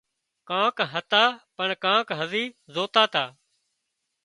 ڪانڪ 0.49 0.77
هتا 0.93 1.23
پڻ 1.57 1.67
ڪانڪ 1.83 2.07
هزي 2.19 2.43
زوتا 2.73 3.03
تا 3.13 3.23